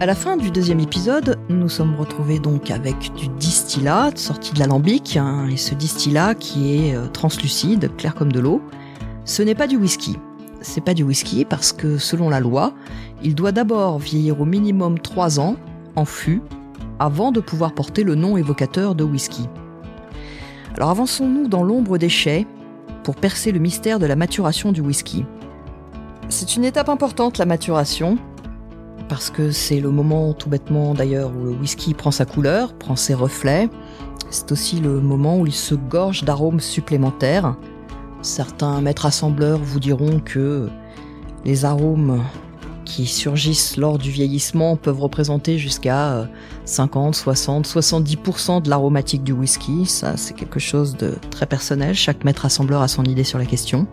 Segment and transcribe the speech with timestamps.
[0.00, 4.58] À la fin du deuxième épisode, nous sommes retrouvés donc avec du distillat sorti de
[4.58, 8.62] l'alambic, hein, et ce distillat qui est euh, translucide, clair comme de l'eau.
[9.26, 10.16] Ce n'est pas du whisky.
[10.62, 12.72] C'est pas du whisky parce que selon la loi,
[13.22, 15.56] il doit d'abord vieillir au minimum 3 ans
[15.96, 16.40] en fût
[16.98, 19.50] avant de pouvoir porter le nom évocateur de whisky.
[20.76, 22.46] Alors avançons-nous dans l'ombre des chais
[23.04, 25.26] pour percer le mystère de la maturation du whisky.
[26.30, 28.16] C'est une étape importante la maturation,
[29.10, 32.94] parce que c'est le moment tout bêtement d'ailleurs où le whisky prend sa couleur, prend
[32.94, 33.68] ses reflets.
[34.30, 37.56] C'est aussi le moment où il se gorge d'arômes supplémentaires.
[38.22, 40.68] Certains maîtres assembleurs vous diront que
[41.44, 42.22] les arômes
[42.84, 46.28] qui surgissent lors du vieillissement peuvent représenter jusqu'à
[46.64, 49.86] 50, 60, 70% de l'aromatique du whisky.
[49.86, 51.96] Ça, c'est quelque chose de très personnel.
[51.96, 53.88] Chaque maître assembleur a son idée sur la question.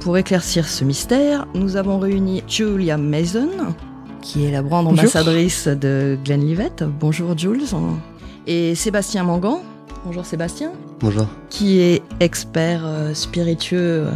[0.00, 3.50] Pour éclaircir ce mystère, nous avons réuni Julia Mason,
[4.28, 6.70] qui est la grande ambassadrice de Glenlivet.
[7.00, 7.64] Bonjour Jules.
[8.46, 9.62] Et Sébastien Mangan.
[10.04, 10.72] Bonjour Sébastien.
[11.00, 11.26] Bonjour.
[11.48, 14.10] Qui est expert euh, spiritueux euh,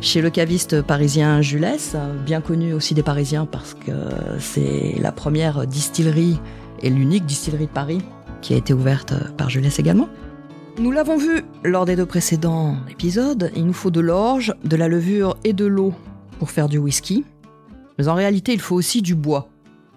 [0.00, 1.76] chez le caviste parisien Jules,
[2.24, 3.92] bien connu aussi des Parisiens parce que
[4.38, 6.40] c'est la première distillerie
[6.80, 8.00] et l'unique distillerie de Paris
[8.40, 10.08] qui a été ouverte par Jules également.
[10.78, 14.88] Nous l'avons vu lors des deux précédents épisodes, il nous faut de l'orge, de la
[14.88, 15.92] levure et de l'eau
[16.38, 17.26] pour faire du whisky.
[18.00, 19.49] Mais en réalité, il faut aussi du bois.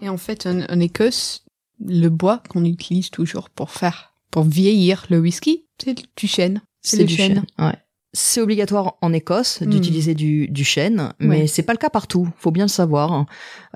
[0.03, 1.45] Et en fait, en, Écosse,
[1.79, 6.61] le bois qu'on utilise toujours pour faire, pour vieillir le whisky, c'est du chêne.
[6.81, 7.45] C'est du chêne.
[7.57, 7.77] Ouais.
[8.11, 9.69] C'est obligatoire en Écosse hmm.
[9.69, 12.27] d'utiliser du, chêne, mais c'est pas le cas partout.
[12.37, 13.25] Faut bien le savoir.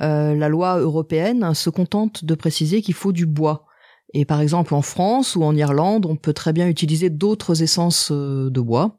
[0.02, 3.66] Euh, la loi européenne se contente de préciser qu'il faut du bois.
[4.14, 8.09] Et par exemple, en France ou en Irlande, on peut très bien utiliser d'autres essences
[8.11, 8.98] euh, de bois.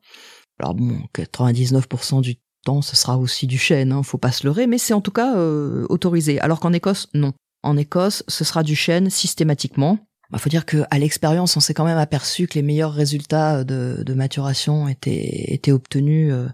[0.59, 4.67] Alors bon, 99% du temps, ce sera aussi du chêne, hein, faut pas se leurrer,
[4.67, 6.41] mais c'est en tout cas euh, autorisé.
[6.41, 7.33] Alors qu'en Écosse, non.
[7.63, 9.99] En Écosse, ce sera du chêne systématiquement.
[10.31, 12.93] Il bah, faut dire que à l'expérience, on s'est quand même aperçu que les meilleurs
[12.93, 16.49] résultats de, de maturation étaient, étaient obtenus euh,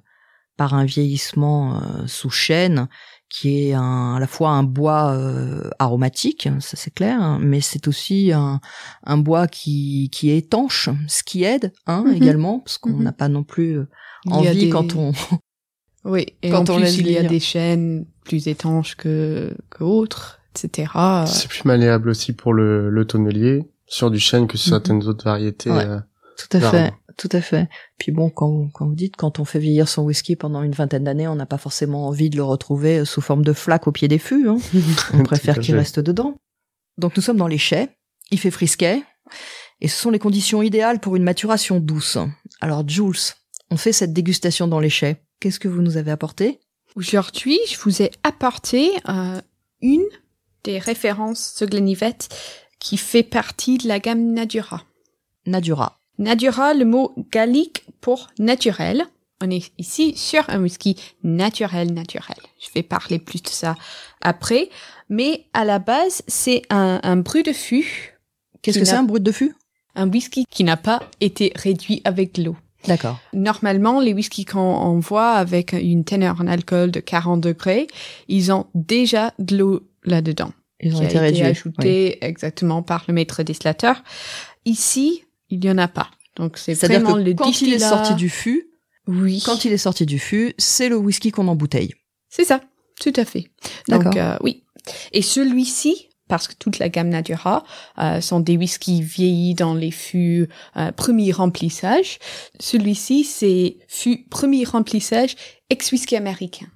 [0.56, 2.88] par un vieillissement sous chêne
[3.34, 7.60] qui est un, à la fois un bois euh, aromatique, ça c'est clair, hein, mais
[7.60, 8.60] c'est aussi un,
[9.02, 12.14] un, bois qui, qui est étanche, ce qui aide hein, mhm.
[12.14, 13.02] également, parce qu'on mhm.
[13.02, 13.88] n'a pas non plus euh,
[14.30, 15.12] envie quand on...
[16.04, 19.84] Oui, et quand en on plus il y a des chênes plus étanches que, que
[19.84, 20.92] autres, etc.
[21.26, 24.74] C'est plus malléable aussi pour le, le tonnelier sur du chêne que sur mhm.
[24.74, 25.70] certaines autres variétés.
[25.70, 25.98] Euh,
[26.36, 26.92] tout à fait.
[27.16, 27.68] Tout à fait.
[27.96, 31.04] Puis bon, quand, quand vous dites, quand on fait vieillir son whisky pendant une vingtaine
[31.04, 34.08] d'années, on n'a pas forcément envie de le retrouver sous forme de flaque au pied
[34.08, 34.48] des fûts.
[34.48, 34.58] Hein.
[35.14, 36.36] on préfère qu'il reste dedans.
[36.98, 37.88] Donc nous sommes dans les chais.
[38.32, 39.02] Il fait frisquet.
[39.80, 42.18] Et ce sont les conditions idéales pour une maturation douce.
[42.60, 43.34] Alors Jules,
[43.70, 45.23] on fait cette dégustation dans les chais.
[45.40, 46.60] Qu'est-ce que vous nous avez apporté?
[46.96, 49.40] Aujourd'hui, je vous ai apporté euh,
[49.82, 50.06] une
[50.62, 52.16] des références de Glenlivet
[52.78, 54.82] qui fait partie de la gamme Nadura.
[55.46, 56.00] Nadura.
[56.18, 59.04] Nadura, le mot gallique pour naturel.
[59.42, 62.36] On est ici sur un whisky naturel, naturel.
[62.60, 63.74] Je vais parler plus de ça
[64.20, 64.70] après.
[65.08, 68.18] Mais à la base, c'est un, un brut de fût.
[68.62, 69.54] Qu'est-ce que c'est un brut de fût?
[69.96, 72.56] Un whisky qui n'a pas été réduit avec l'eau.
[72.86, 73.18] D'accord.
[73.32, 77.86] Normalement, les whiskies qu'on voit avec une teneur en alcool de 40 degrés,
[78.28, 80.52] ils ont déjà de l'eau là-dedans.
[80.80, 81.42] Ils ont qui été, a réduits.
[81.42, 84.02] ajouté exactement par le maître distillateur.
[84.64, 86.10] Ici, il n'y en a pas.
[86.36, 88.68] Donc c'est vraiment le quand il est sorti du fût,
[89.06, 89.42] oui.
[89.44, 91.94] Quand il est sorti du fût, c'est le whisky qu'on embouteille.
[92.28, 92.60] C'est ça,
[93.00, 93.50] tout à fait.
[93.88, 94.64] Donc euh, oui.
[95.12, 96.08] Et celui-ci,
[96.38, 97.64] parce que toute la gamme Nadura
[97.98, 102.18] euh, sont des whiskies vieillis dans les fûts euh, premier remplissage.
[102.58, 105.36] Celui-ci, c'est fût premier remplissage
[105.70, 106.66] ex-whisky américain.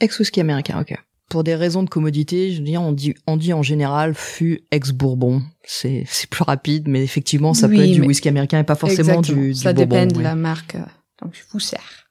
[0.00, 0.96] Ex-whisky américain, ok
[1.28, 4.62] pour des raisons de commodité, je veux dire, on dit, on dit en général fût
[4.70, 5.42] ex-bourbon.
[5.64, 9.20] C'est, c'est plus rapide, mais effectivement, ça peut être du whisky américain et pas forcément
[9.20, 10.76] du, du, Ça dépend de la marque.
[11.20, 12.08] Donc, je vous sers.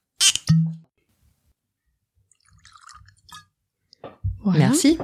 [4.44, 4.60] Voilà.
[4.60, 4.98] Merci.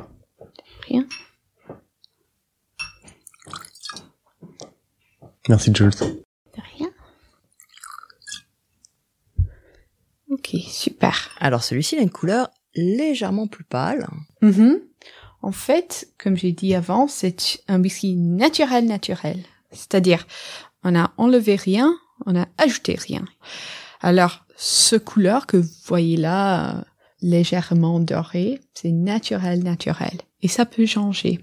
[0.87, 1.05] Rien.
[5.49, 5.89] Merci, Jules.
[5.89, 6.89] De rien.
[10.29, 11.35] Ok, super.
[11.39, 14.07] Alors, celui-ci, il a une couleur légèrement plus pâle.
[14.41, 14.75] Mm
[15.41, 19.43] En fait, comme j'ai dit avant, c'est un whisky naturel naturel.
[19.71, 20.25] C'est-à-dire,
[20.83, 21.93] on a enlevé rien,
[22.25, 23.25] on a ajouté rien.
[24.01, 26.81] Alors, ce couleur que vous voyez là, euh,
[27.21, 30.19] légèrement doré, c'est naturel naturel.
[30.41, 31.39] Et ça peut changer.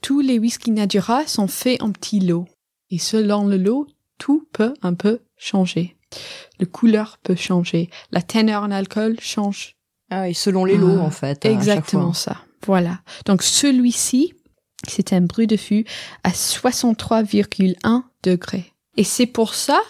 [0.00, 2.46] Tous les whisky Nadura sont faits en petits lots.
[2.92, 5.96] Et selon le lot, tout peut un peu changer.
[6.60, 7.90] Le couleur peut changer.
[8.12, 9.76] La teneur en alcool change
[10.14, 11.46] ah oui, selon les lots, ah, en fait.
[11.46, 12.36] Exactement ça.
[12.66, 13.00] Voilà.
[13.24, 14.34] Donc celui-ci,
[14.86, 15.86] c'est un brut de fût
[16.22, 18.74] à 63,1 degrés.
[18.98, 19.80] Et c'est pour ça,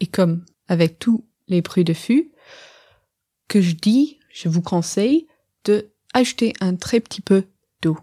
[0.00, 2.32] et comme avec tous les bruits de fût,
[3.46, 5.28] que je dis, je vous conseille
[5.64, 7.44] de ajouter un très petit peu
[7.80, 7.98] d'eau.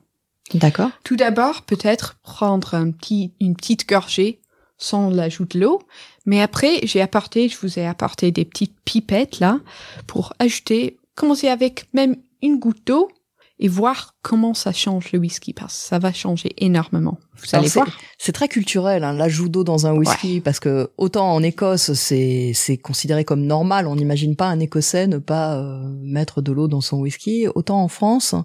[0.54, 0.92] D'accord.
[1.04, 4.40] Tout d'abord, peut-être prendre un petit, une petite gorgée
[4.77, 5.81] sans l'ajout de l'eau.
[6.25, 9.60] Mais après, j'ai apporté, je vous ai apporté des petites pipettes là
[10.07, 13.10] pour ajouter, commencer avec même une goutte d'eau
[13.57, 17.18] et voir comment ça change le whisky parce que ça va changer énormément.
[17.38, 17.88] Vous Alors, allez voir.
[18.18, 22.51] C'est très culturel, hein, l'ajout d'eau dans un whisky, parce que autant en Écosse, c'est
[22.54, 23.88] c'est considéré comme normal.
[23.88, 27.48] On n'imagine pas un Écossais ne pas euh, mettre de l'eau dans son whisky.
[27.56, 28.36] Autant en France,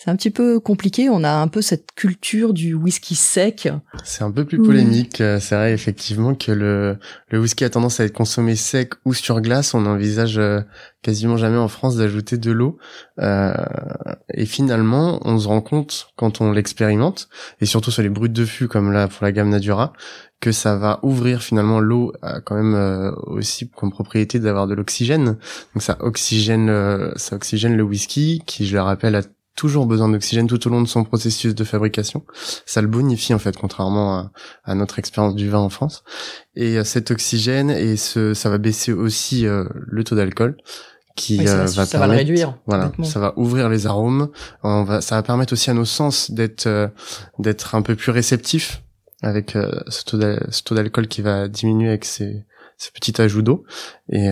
[0.00, 1.10] c'est un petit peu compliqué.
[1.10, 3.68] On a un peu cette culture du whisky sec.
[4.04, 4.66] C'est un peu plus Oui.
[4.66, 5.20] polémique.
[5.20, 6.96] euh, C'est vrai effectivement que le,
[7.30, 9.74] le whisky a tendance à être consommé sec ou sur glace.
[9.74, 10.60] On envisage euh,
[11.02, 12.78] quasiment jamais en France d'ajouter de l'eau.
[13.18, 13.52] Euh,
[14.32, 17.28] et finalement, on se rend compte quand on l'expérimente,
[17.60, 19.92] et surtout sur les brutes de fût comme là pour la gamme Nadura,
[20.40, 24.74] que ça va ouvrir finalement l'eau a quand même euh, aussi comme propriété d'avoir de
[24.74, 25.24] l'oxygène.
[25.74, 29.22] Donc ça oxygène, euh, ça oxygène le whisky qui, je le rappelle, a
[29.58, 32.24] toujours besoin d'oxygène tout au long de son processus de fabrication.
[32.64, 34.32] Ça le bonifie en fait, contrairement à,
[34.64, 36.04] à notre expérience du vin en France.
[36.54, 40.56] Et euh, cet oxygène et ce, ça va baisser aussi euh, le taux d'alcool
[41.16, 42.56] qui Oui, ça, euh, va, ça va le réduire.
[42.66, 44.28] voilà, ça va ouvrir les arômes.
[44.62, 46.86] On va, ça va permettre aussi à nos sens d'être euh,
[47.40, 48.84] d'être un peu plus réceptifs
[49.22, 50.04] avec euh, ce
[50.62, 52.44] taux d'alcool qui va diminuer avec ces,
[52.76, 53.64] ces petits ajouts d'eau
[54.12, 54.28] et,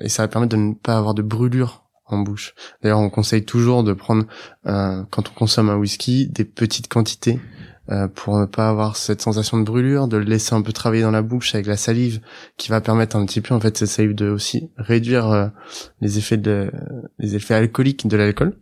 [0.00, 2.54] et ça va permettre de ne pas avoir de brûlure en bouche.
[2.82, 4.24] D'ailleurs, on conseille toujours de prendre
[4.66, 7.40] euh, quand on consomme un whisky des petites quantités
[7.90, 11.02] euh, pour ne pas avoir cette sensation de brûlure, de le laisser un peu travailler
[11.02, 12.20] dans la bouche avec la salive
[12.56, 15.48] qui va permettre un petit peu en fait cette salive de aussi réduire euh,
[16.00, 16.70] les effets de
[17.18, 18.58] les effets alcooliques de l'alcool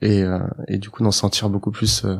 [0.00, 0.38] et, euh,
[0.68, 2.16] et du coup d'en sentir beaucoup plus euh,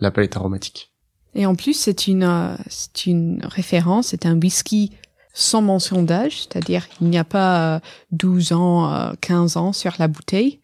[0.00, 0.92] la palette aromatique.
[1.34, 4.92] Et en plus, c'est une, c'est une référence, c'est un whisky
[5.34, 7.80] sans mention d'âge, c'est-à-dire il n'y a pas euh,
[8.12, 10.60] 12 ans, euh, 15 ans sur la bouteille.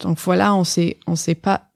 [0.00, 1.68] Donc voilà, on sait, on sait pas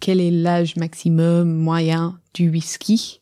[0.00, 3.20] quel est l'âge maximum moyen du whisky.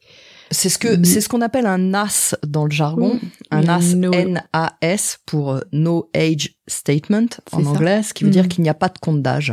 [0.51, 1.05] C'est ce que Mm.
[1.05, 3.15] c'est ce qu'on appelle un NAS dans le jargon.
[3.17, 3.21] Mm.
[3.51, 7.69] Un un no- N-A-S pour euh, No Age Statement en ça.
[7.69, 8.33] anglais, ce qui veut Mm.
[8.33, 9.53] dire qu'il n'y a pas de compte d'âge.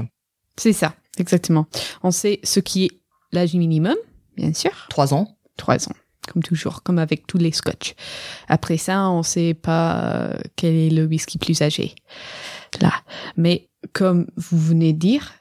[0.57, 1.65] C'est ça, exactement.
[2.03, 2.91] On sait ce qui est
[3.33, 3.95] l'âge minimum,
[4.37, 5.35] bien sûr, Trois ans.
[5.57, 5.95] trois ans,
[6.25, 7.95] comme toujours, comme avec tous les scotch.
[8.47, 11.95] Après ça, on sait pas euh, quel est le whisky plus âgé.
[12.81, 12.93] Là.
[13.37, 15.33] Mais comme vous venez de dire,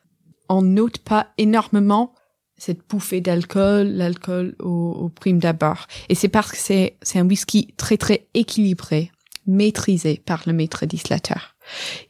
[0.48, 2.14] on note pas énormément
[2.56, 5.86] cette bouffée d'alcool, l'alcool au, au prime d'abord.
[6.08, 9.10] Et c'est parce que c'est, c'est un whisky très très équilibré,
[9.46, 11.56] maîtrisé par le maître distillateur.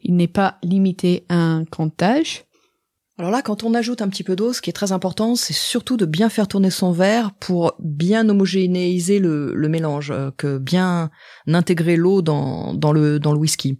[0.03, 2.44] Il n'est pas limité à un comptage.
[3.17, 5.53] Alors là, quand on ajoute un petit peu d'eau, ce qui est très important, c'est
[5.53, 11.09] surtout de bien faire tourner son verre pour bien homogénéiser le, mélange, euh, que bien
[11.47, 13.79] intégrer l'eau dans, le, dans le whisky.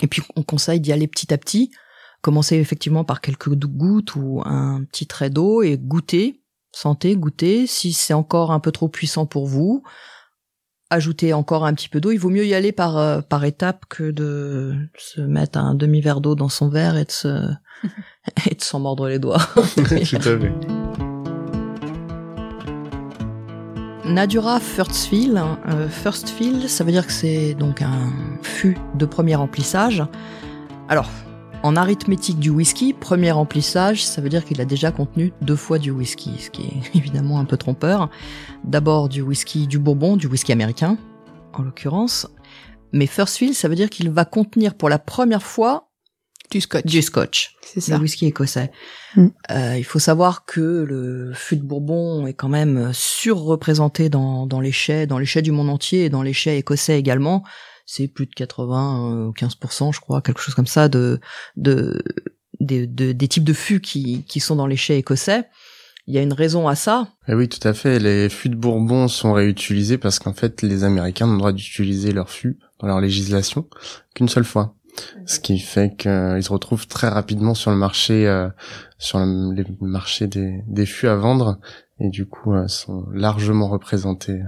[0.00, 1.70] Et puis, on conseille d'y aller petit à petit,
[2.20, 6.42] commencer effectivement par quelques gouttes ou un petit trait d'eau et goûter,
[6.72, 7.68] sentez, goûter.
[7.68, 9.84] Si c'est encore un peu trop puissant pour vous,
[10.92, 12.12] ajoutez encore un petit peu d'eau.
[12.12, 16.20] Il vaut mieux y aller par, euh, par étapes que de se mettre un demi-verre
[16.20, 17.48] d'eau dans son verre et de se,
[18.50, 19.40] et de s'en mordre les doigts.
[19.74, 20.52] Tout à fait.
[24.04, 28.12] Nadura First Fill, euh, First Fill, ça veut dire que c'est donc un
[28.42, 30.04] fût de premier remplissage.
[30.88, 31.08] Alors,
[31.62, 35.78] en arithmétique du whisky, premier remplissage, ça veut dire qu'il a déjà contenu deux fois
[35.78, 38.10] du whisky, ce qui est évidemment un peu trompeur.
[38.64, 40.98] D'abord du whisky du Bourbon, du whisky américain,
[41.52, 42.26] en l'occurrence.
[42.92, 45.88] Mais First Fill, ça veut dire qu'il va contenir pour la première fois
[46.50, 46.84] Du scotch.
[46.84, 47.56] du scotch.
[47.62, 47.98] C'est le ça.
[47.98, 48.70] whisky écossais.
[49.16, 49.26] Mm.
[49.50, 54.60] Euh, il faut savoir que le fût de Bourbon est quand même surreprésenté dans, dans
[54.60, 57.44] les chais, dans les chais du monde entier et dans les chais écossais également.
[57.94, 61.20] C'est plus de 80 ou 15%, je crois, quelque chose comme ça, de,
[61.56, 62.02] de,
[62.60, 65.44] de- des types de fûts qui, qui sont dans les chais écossais.
[66.06, 67.08] Il y a une raison à ça.
[67.28, 67.98] Eh oui, tout à fait.
[67.98, 72.12] Les fûts de Bourbon sont réutilisés parce qu'en fait, les Américains ont le droit d'utiliser
[72.12, 73.68] leurs fûts dans leur législation
[74.14, 74.74] qu'une seule fois.
[75.26, 78.48] Ce qui fait qu'ils se retrouvent très rapidement sur le marché, euh,
[78.96, 81.58] sur le, les des, des fûts à vendre,
[82.00, 84.40] et du coup euh, sont largement représentés.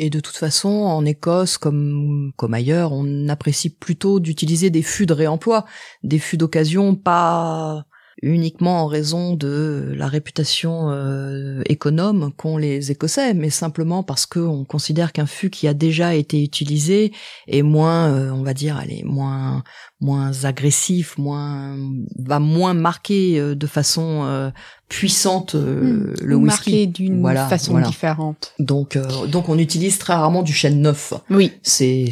[0.00, 5.06] Et de toute façon, en Écosse comme comme ailleurs, on apprécie plutôt d'utiliser des fûts
[5.06, 5.64] de réemploi,
[6.04, 7.84] des fûts d'occasion pas
[8.22, 14.64] uniquement en raison de la réputation euh, économe qu'ont les Écossais, mais simplement parce qu'on
[14.64, 17.12] considère qu'un fût qui a déjà été utilisé
[17.46, 19.62] est moins, euh, on va dire, est moins
[20.00, 21.76] moins agressif, moins
[22.18, 24.52] va moins marquer euh, de façon
[24.88, 26.14] puissante Hmm.
[26.22, 26.46] le Ou whisky.
[26.46, 27.88] marqué d'une Voilà, façon voilà.
[27.88, 28.52] différente.
[28.58, 28.96] Donc
[29.30, 31.12] donc on utilise très rarement du chêne neuf.
[31.30, 31.52] Oui.
[31.62, 32.06] C'est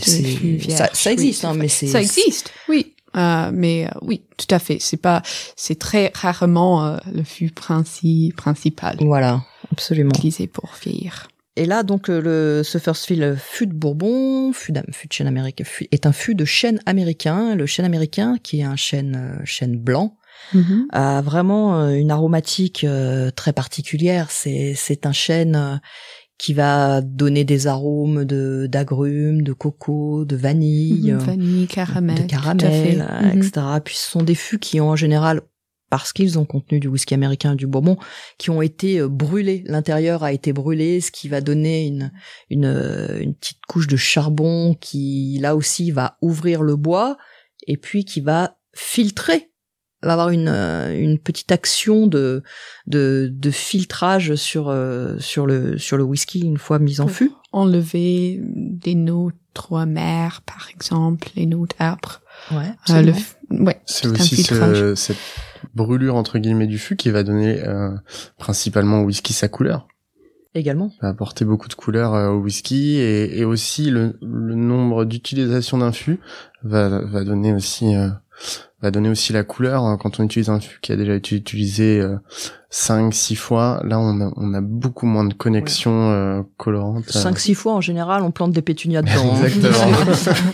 [0.69, 2.86] ça, ça existe, hein, mais c'est Ça existe, oui.
[3.17, 4.79] Euh, mais euh, oui, tout à fait.
[4.81, 5.23] C'est pas,
[5.57, 9.43] c'est très rarement euh, le fût princi principal Voilà,
[9.73, 10.11] absolument.
[10.15, 11.29] utilisé pour vieillir.
[11.59, 15.27] Et là, donc, euh, le, ce Firstfield fût de Bourbon, fût, d'am- fût de chêne
[15.27, 17.55] américain, fût- est un fût de chêne américain.
[17.55, 20.17] Le chêne américain, qui est un chêne, euh, chêne blanc,
[20.53, 20.87] Mhm.
[20.93, 24.31] a vraiment une aromatique euh, très particulière.
[24.31, 25.77] C'est, c'est un chêne euh,
[26.39, 32.29] qui va donner des arômes de d'agrumes, de coco, de vanille, euh, Vanille, caramel, de
[32.29, 33.39] caramel, euh, Mhm.
[33.43, 33.67] etc.
[33.85, 35.41] Puis ce sont des fûts qui ont en général,
[35.89, 37.97] parce qu'ils ont contenu du whisky américain et du bourbon,
[38.39, 39.63] qui ont été euh, brûlés.
[39.67, 42.13] L'intérieur a été brûlé, ce qui va donner une,
[42.51, 47.17] une, euh, une petite couche de charbon qui, là aussi, va ouvrir le bois
[47.67, 49.51] et puis qui va filtrer
[50.07, 52.43] va avoir une, euh, une petite action de,
[52.87, 57.33] de, de filtrage sur, euh, sur, le, sur le whisky une fois mis en fût.
[57.53, 62.23] Enlever des notes trop amères, par exemple, les notes âpres.
[62.53, 65.17] Ouais, Euh, le, f- ouais, C'est aussi ce- cette
[65.75, 67.91] brûlure entre guillemets du fût qui va donner euh,
[68.39, 69.89] principalement au whisky sa couleur.
[70.55, 70.91] également.
[71.03, 75.79] va apporter beaucoup de couleurs euh, au whisky et, et aussi le, le nombre d'utilisations
[75.79, 76.19] d'un fût
[76.63, 78.09] va, va donner aussi euh,
[78.87, 79.99] va donner aussi la couleur hein.
[80.01, 82.17] quand on utilise un fût qui a déjà été utilisé euh,
[82.71, 87.19] 5 6 fois là on a, on a beaucoup moins de connexions euh, colorantes euh.
[87.21, 89.35] Cinq, six fois en général, on plante des pétunias dedans.
[89.35, 89.45] hein.
[89.45, 89.97] Exactement.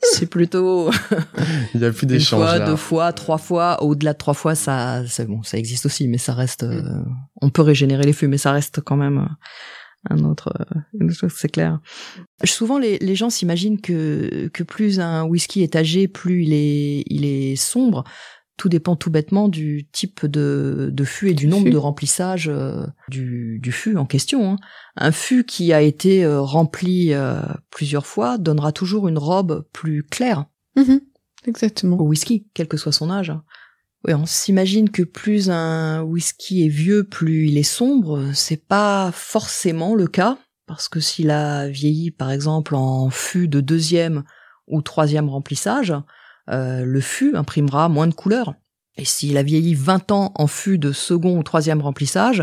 [0.00, 0.90] C'est plutôt
[1.74, 2.66] il y a plus une d'échanges fois, là.
[2.66, 3.82] deux fois, trois fois.
[3.82, 6.62] Au-delà de trois fois, ça, c'est bon, ça existe aussi, mais ça reste.
[6.62, 6.80] euh,
[7.42, 9.26] on peut régénérer les fûts, mais ça reste quand même euh,
[10.10, 11.80] un autre, euh, une autre chose, c'est clair.
[12.44, 17.02] Souvent, les, les gens s'imaginent que que plus un whisky est âgé, plus il est
[17.06, 18.04] il est sombre.
[18.56, 21.70] Tout dépend tout bêtement du type de, de fût et du Du nombre fût.
[21.72, 24.50] de remplissage euh, du, du fût en question.
[24.52, 24.56] hein.
[24.96, 27.40] Un fût qui a été euh, rempli euh,
[27.70, 31.00] plusieurs fois donnera toujours une robe plus claire Mhm.
[31.46, 31.96] Exactement.
[32.00, 33.32] au whisky, quel que soit son âge.
[34.04, 38.30] Oui, on s'imagine que plus un whisky est vieux, plus il est sombre.
[38.32, 43.60] C'est pas forcément le cas, parce que s'il a vieilli, par exemple, en fût de
[43.60, 44.22] deuxième
[44.68, 45.94] ou troisième remplissage,
[46.48, 48.54] euh, le fût imprimera moins de couleurs.
[48.96, 52.42] Et s'il a vieilli 20 ans en fût de second ou troisième remplissage,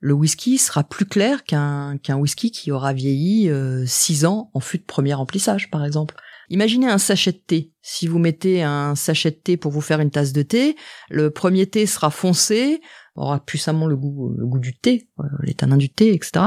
[0.00, 4.60] le whisky sera plus clair qu'un qu'un whisky qui aura vieilli euh, 6 ans en
[4.60, 6.16] fût de premier remplissage, par exemple.
[6.50, 7.72] Imaginez un sachet de thé.
[7.82, 10.76] Si vous mettez un sachet de thé pour vous faire une tasse de thé,
[11.10, 12.80] le premier thé sera foncé,
[13.16, 16.46] aura puissamment le goût, le goût du thé, euh, les tanins du thé, etc.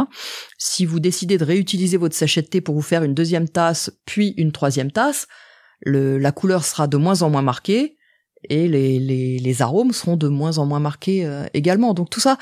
[0.57, 3.91] Si vous décidez de réutiliser votre sachet de thé pour vous faire une deuxième tasse,
[4.05, 5.27] puis une troisième tasse,
[5.81, 7.97] le, la couleur sera de moins en moins marquée
[8.49, 11.93] et les, arômes seront de moins en moins marqués euh, également.
[11.93, 12.37] Donc tout ça,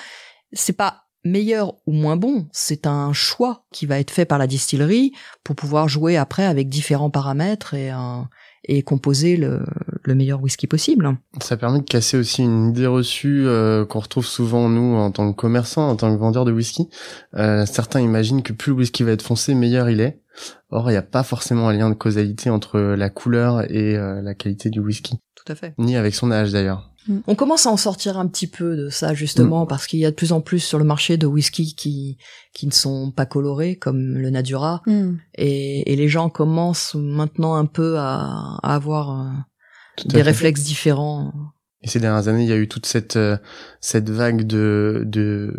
[0.53, 4.47] c'est pas meilleur ou moins bon, c'est un choix qui va être fait par la
[4.47, 5.11] distillerie
[5.43, 8.21] pour pouvoir jouer après avec différents paramètres et, euh,
[8.65, 9.61] et composer le,
[10.03, 11.17] le meilleur whisky possible.
[11.41, 15.31] Ça permet de casser aussi une idée reçue euh, qu'on retrouve souvent nous en tant
[15.31, 16.87] que commerçants, en tant que vendeurs de whisky.
[17.35, 20.21] Euh, certains imaginent que plus le whisky va être foncé, meilleur il est.
[20.69, 24.21] Or, il n'y a pas forcément un lien de causalité entre la couleur et euh,
[24.21, 25.73] la qualité du whisky, Tout à fait.
[25.77, 26.88] ni avec son âge d'ailleurs.
[27.27, 30.11] On commence à en sortir un petit peu de ça justement parce qu'il y a
[30.11, 32.17] de plus en plus sur le marché de whisky qui
[32.53, 35.19] qui ne sont pas colorés comme le Nadura Mhm.
[35.35, 39.29] et, et les gens commencent maintenant un peu à, à avoir euh,
[40.05, 40.21] des fait.
[40.21, 41.33] réflexes différents.
[41.81, 43.37] Et ces dernières années, il y a eu toute cette euh,
[43.79, 45.53] cette vague de de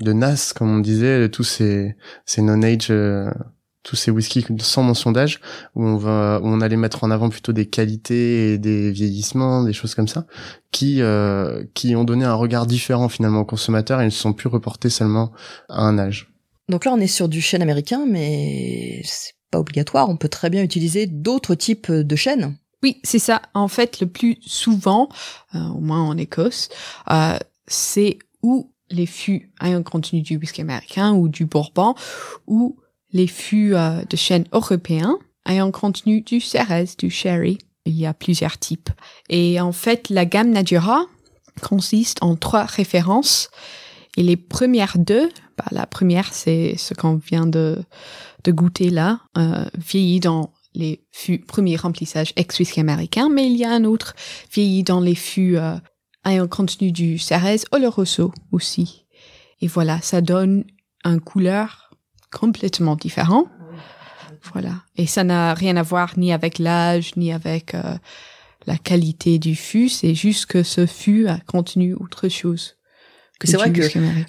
[0.00, 1.94] de NAS, comme on disait, de tous ces
[2.24, 3.30] ces non-age, euh,
[3.82, 5.40] tous ces whiskies sans mention d'âge,
[5.74, 9.64] où on va où on allait mettre en avant plutôt des qualités et des vieillissements,
[9.64, 10.26] des choses comme ça,
[10.70, 14.32] qui euh, qui ont donné un regard différent finalement aux consommateurs et ne se sont
[14.32, 15.32] plus reportés seulement
[15.68, 16.32] à un âge.
[16.68, 20.50] Donc là on est sur du chêne américain mais c'est pas obligatoire, on peut très
[20.50, 22.56] bien utiliser d'autres types de chênes.
[22.82, 23.42] Oui, c'est ça.
[23.52, 25.10] En fait, le plus souvent,
[25.54, 26.70] euh, au moins en Écosse,
[27.10, 31.94] euh, c'est où les fûts ayant contenu du whisky américain ou du bourbon,
[32.46, 32.76] ou
[33.12, 37.58] les fûts euh, de chêne européens ayant contenu du Ceres, du sherry.
[37.86, 38.90] Il y a plusieurs types.
[39.28, 41.06] Et en fait, la gamme Nadura
[41.62, 43.50] consiste en trois références.
[44.16, 47.82] Et les premières deux, bah, la première, c'est ce qu'on vient de,
[48.44, 53.64] de goûter là, euh, vieilli dans les fûts premier remplissage ex-whisky américain, mais il y
[53.64, 54.14] a un autre
[54.52, 55.76] vieilli dans les fûts euh,
[56.24, 59.06] ayant contenu du Cerez Oloroso aussi.
[59.60, 60.64] Et voilà, ça donne
[61.04, 61.89] un couleur
[62.32, 63.46] complètement différent.
[64.52, 64.74] Voilà.
[64.96, 67.94] Et ça n'a rien à voir ni avec l'âge, ni avec euh,
[68.66, 69.88] la qualité du fût.
[69.88, 72.76] C'est juste que ce fût a contenu autre chose.
[73.42, 73.80] C'est vrai que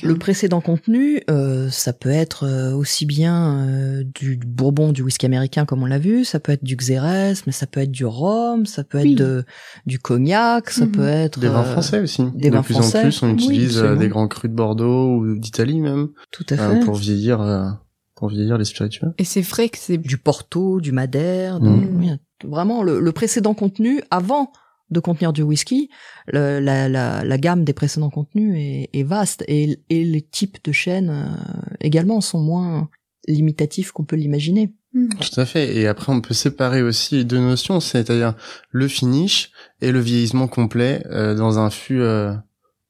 [0.08, 5.26] le précédent contenu, euh, ça peut être euh, aussi bien euh, du bourbon, du whisky
[5.26, 8.06] américain comme on l'a vu, ça peut être du xérès, mais ça peut être du
[8.06, 9.44] rhum, ça peut être de,
[9.86, 10.92] du cognac, ça Mhm.
[10.94, 12.24] peut être Des vins euh, français aussi.
[12.36, 13.00] des de vins plus français.
[13.00, 16.80] en plus, on utilise des grands crus de Bordeaux ou d'Italie même tout à euh,
[16.80, 16.86] fait.
[16.86, 17.66] pour vieillir, euh,
[18.22, 19.08] pour vieillir les spiritueux.
[19.18, 22.20] Et c'est vrai que c'est Du Porto, du Madère, de- Mm.
[22.44, 24.52] vraiment le, le précédent contenu avant
[24.92, 25.90] de contenir du whisky,
[26.28, 30.60] le- la, la, la gamme des précédents contenus est, est vaste et, et les types
[30.64, 32.90] de chênes euh, également sont moins
[33.28, 34.72] limitatifs qu'on peut l'imaginer.
[34.94, 35.76] Tout à fait.
[35.78, 38.36] Et après, on peut séparer aussi deux notions, c'est-à-dire
[38.70, 39.52] le finish
[39.82, 42.34] et le vieillissement complet euh, dans un fût euh,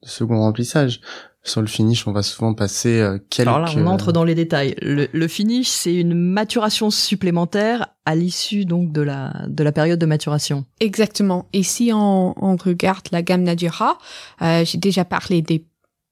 [0.04, 1.00] de second remplissage.
[1.44, 3.48] Sur le finish, on va souvent passer euh, quelques...
[3.48, 4.76] Alors là, on entre dans les détails.
[4.82, 10.00] Le, le finish, c'est une maturation supplémentaire à l'issue donc de la de la période
[10.00, 10.66] de maturation.
[10.80, 11.48] exactement.
[11.54, 13.98] Et si on, on regarde la gamme Nadura,
[14.42, 15.66] euh, j'ai déjà parlé des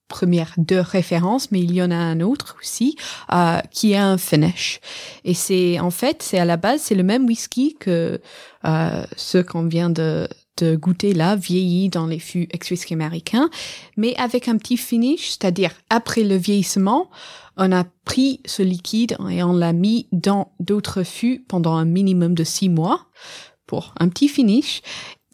[0.09, 2.97] premières deux références, mais il y en a un autre aussi
[3.31, 4.81] euh, qui a un finish.
[5.23, 8.19] Et c'est en fait, c'est à la base, c'est le même whisky que
[8.65, 10.27] euh, ce qu'on vient de,
[10.59, 13.49] de goûter là, vieilli dans les fûts ex-whisky américains,
[13.97, 17.09] mais avec un petit finish, c'est-à-dire après le vieillissement,
[17.57, 22.33] on a pris ce liquide et on l'a mis dans d'autres fûts pendant un minimum
[22.33, 23.07] de six mois
[23.65, 24.81] pour un petit finish.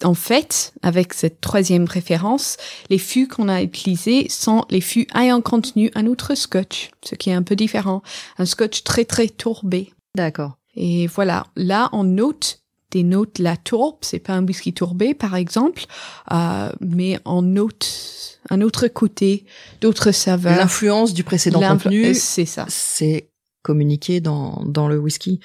[0.03, 2.57] En fait, avec cette troisième référence,
[2.89, 7.29] les fûts qu'on a utilisés sont les fûts ayant contenu un autre scotch, ce qui
[7.29, 8.01] est un peu différent.
[8.37, 9.93] Un scotch très très tourbé.
[10.15, 10.57] D'accord.
[10.75, 15.35] Et voilà, là on note des notes la tourbe, c'est pas un whisky tourbé par
[15.35, 15.85] exemple,
[16.31, 19.45] euh, mais on note un autre côté,
[19.81, 20.57] d'autres saveurs.
[20.57, 22.65] L'influence du précédent contenu, euh, c'est ça.
[22.69, 23.29] c'est
[23.63, 25.39] communiqué dans, dans le whisky.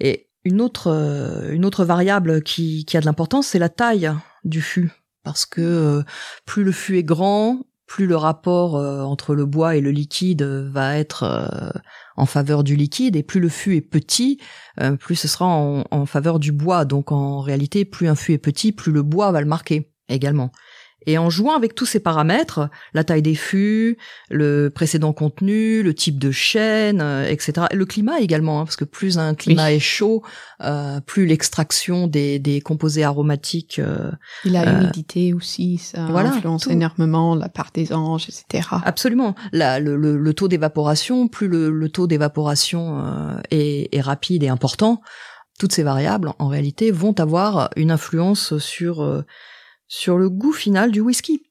[0.00, 4.12] Et une autre, euh, une autre variable qui, qui a de l'importance, c'est la taille
[4.44, 4.92] du fût.
[5.24, 6.02] Parce que euh,
[6.44, 10.42] plus le fût est grand, plus le rapport euh, entre le bois et le liquide
[10.42, 11.70] va être euh,
[12.16, 14.38] en faveur du liquide, et plus le fût est petit,
[14.80, 16.84] euh, plus ce sera en, en faveur du bois.
[16.84, 20.50] Donc en réalité, plus un fût est petit, plus le bois va le marquer également.
[21.06, 23.98] Et en jouant avec tous ces paramètres, la taille des fûts,
[24.30, 27.66] le précédent contenu, le type de chêne, euh, etc.
[27.70, 30.22] Et le climat également, hein, parce que plus un climat est chaud,
[30.62, 33.78] euh, plus l'extraction des, des composés aromatiques.
[33.78, 34.10] euh,
[34.44, 36.70] Et la Euh, humidité aussi, ça voilà, influence tout.
[36.70, 38.68] énormément la part des anges, etc.
[38.84, 39.34] absolument.
[39.52, 44.42] La- le, le- le taux d'évaporation, plus le, le taux d'évaporation euh, est, est rapide
[44.42, 45.00] et important,
[45.58, 49.22] toutes ces variables, en réalité, vont avoir une influence sur euh,
[49.88, 51.42] sur le goût final du whisky.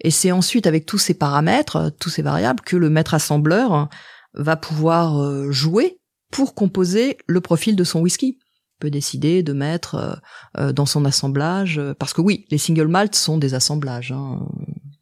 [0.00, 3.88] Et c'est ensuite avec tous ces paramètres, euh, tous ces variables, que le maître assembleur
[4.34, 5.98] va pouvoir euh, jouer
[6.30, 8.38] pour composer le profil de son whisky.
[8.38, 10.14] Il peut décider de mettre euh,
[10.58, 14.40] euh, dans son assemblage, euh, parce que oui, les single malts sont des assemblages, hein,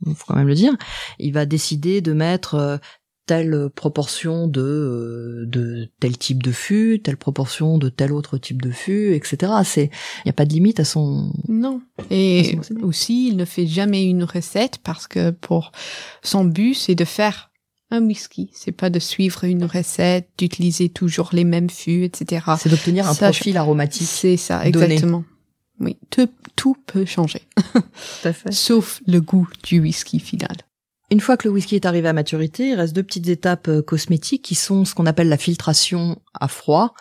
[0.06, 0.74] il faut quand même le dire.
[1.18, 2.76] Il va décider de mettre euh,
[3.28, 8.62] telle proportion de euh, de tel type de fût, telle proportion de tel autre type
[8.62, 9.52] de fût, etc.
[9.64, 11.82] C'est il n'y a pas de limite à son Non.
[12.10, 15.72] Et aussi, il ne fait jamais une recette parce que pour
[16.22, 17.50] son but, c'est de faire
[17.90, 18.50] un whisky.
[18.54, 22.46] C'est pas de suivre une recette, d'utiliser toujours les mêmes fûts, etc.
[22.58, 24.08] c'est d'obtenir un Ça, profil aromatique.
[24.08, 24.84] C'est ça, donné.
[24.94, 25.24] exactement.
[25.80, 28.52] Oui, tout, tout peut changer, Tout à fait.
[28.52, 30.56] sauf le goût du whisky final.
[31.10, 33.82] Une fois que le whisky est arrivé à maturité, il reste deux petites étapes euh,
[33.82, 36.94] cosmétiques qui sont ce qu'on appelle la filtration à froid,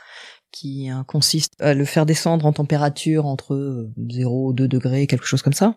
[0.52, 5.26] qui euh, consiste à le faire descendre en température entre euh, 0 2 degrés, quelque
[5.26, 5.76] chose comme ça,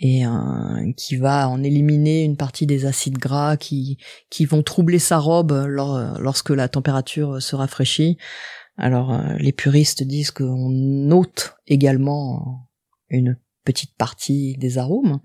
[0.00, 3.98] et euh, qui va en éliminer une partie des acides gras qui,
[4.40, 8.18] vont troubler sa robe lor- lorsque la température se rafraîchit.
[8.76, 12.68] Alors euh, les puristes disent qu'on ôte également
[13.08, 15.20] une petite partie des arômes.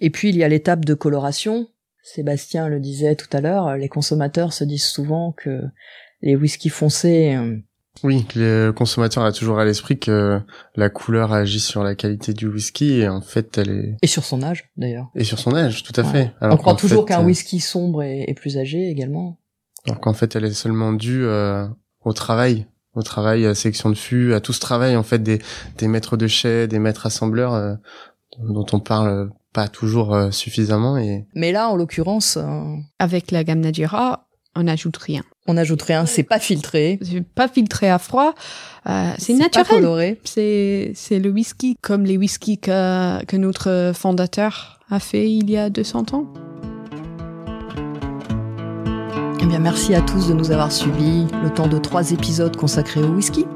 [0.00, 1.68] Et puis il y a l'étape de coloration.
[2.02, 5.62] Sébastien le disait tout à l'heure, les consommateurs se disent souvent que
[6.22, 7.56] les whiskies foncés, euh,
[8.02, 10.40] Oui, le consommateur a toujours à l'esprit que
[10.76, 14.24] la couleur agit sur la qualité du whisky et en fait elle est et sur
[14.24, 15.08] son âge d'ailleurs.
[15.16, 16.10] et sur son âge, tout à Ouais.
[16.12, 16.32] fait.
[16.40, 19.38] On croit toujours qu'un euh, whisky sombre est, est plus âgé également.
[19.86, 21.66] Alors qu'en fait, elle est seulement due euh,
[22.04, 25.18] au travail, au travail, à la sélection de fûts, à tout ce travail en fait
[25.22, 25.40] des,
[25.78, 27.74] des maîtres de chais, des maîtres assembleurs euh,
[28.38, 33.44] dont on parle pas toujours euh, suffisamment et Mais là, en l'occurrence, euh, Avec la
[33.44, 35.22] gamme Nadira, on n'ajoute rien.
[35.46, 36.98] On n'ajoute rien, c'est pas filtré.
[37.02, 38.34] C'est pas filtré à froid.
[38.88, 39.66] Euh, c'est Pas naturel.
[39.68, 40.20] coloré.
[40.24, 45.56] C'est c'est le whisky comme les whiskies que, que notre fondateur a fait il y
[45.56, 46.26] a 200 ans.
[49.40, 53.02] Eh bien, merci à tous de nous avoir suivis le temps de trois épisodes consacrés
[53.02, 53.46] au whisky.